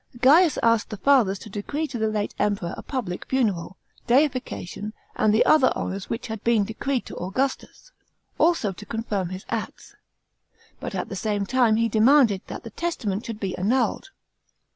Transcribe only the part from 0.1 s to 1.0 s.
Gaius asked the